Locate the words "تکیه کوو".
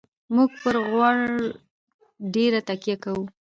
2.67-3.23